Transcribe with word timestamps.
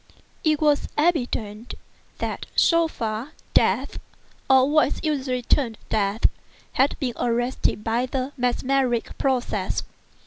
It 0.43 0.59
was 0.59 0.87
evident 0.97 1.75
that, 2.17 2.47
so 2.55 2.87
far, 2.87 3.33
death 3.53 3.99
(or 4.49 4.67
what 4.67 4.87
is 4.93 5.01
usually 5.03 5.43
termed 5.43 5.77
death) 5.89 6.23
had 6.71 6.97
been 6.99 7.13
arrested 7.17 7.83
by 7.83 8.07
the 8.07 8.33
mesmeric 8.35 9.15
process. 9.19 9.83